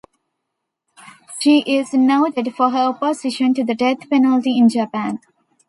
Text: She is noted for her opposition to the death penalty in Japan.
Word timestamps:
She 1.39 1.59
is 1.59 1.93
noted 1.93 2.55
for 2.55 2.71
her 2.71 2.85
opposition 2.85 3.53
to 3.53 3.63
the 3.63 3.75
death 3.75 4.09
penalty 4.09 4.57
in 4.57 4.67
Japan. 4.67 5.19